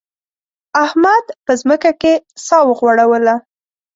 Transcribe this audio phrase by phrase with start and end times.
[0.85, 2.13] احمد په ځمکه کې
[2.45, 3.35] سا وغوړوله.